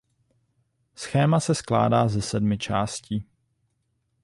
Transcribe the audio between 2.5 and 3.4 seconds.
částí.